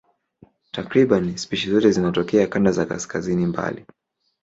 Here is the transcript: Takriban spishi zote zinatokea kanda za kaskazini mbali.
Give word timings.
Takriban 0.71 1.37
spishi 1.37 1.69
zote 1.69 1.91
zinatokea 1.91 2.47
kanda 2.47 2.71
za 2.71 2.85
kaskazini 2.85 3.45
mbali. 3.45 3.85